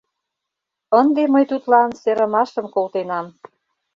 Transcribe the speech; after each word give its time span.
Ынде 0.99 1.23
мый 1.33 1.43
тудлан 1.51 1.89
серымашым 2.01 2.65
колтенам. 2.75 3.25